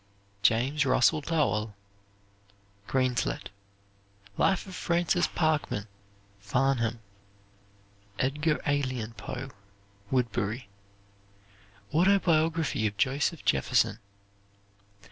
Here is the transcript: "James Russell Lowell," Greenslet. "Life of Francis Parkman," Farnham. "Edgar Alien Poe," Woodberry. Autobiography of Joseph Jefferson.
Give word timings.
"James 0.41 0.83
Russell 0.83 1.23
Lowell," 1.29 1.75
Greenslet. 2.87 3.51
"Life 4.35 4.65
of 4.65 4.73
Francis 4.73 5.27
Parkman," 5.27 5.85
Farnham. 6.39 7.01
"Edgar 8.17 8.59
Alien 8.65 9.13
Poe," 9.13 9.51
Woodberry. 10.11 10.69
Autobiography 11.93 12.87
of 12.87 12.97
Joseph 12.97 13.45
Jefferson. 13.45 13.99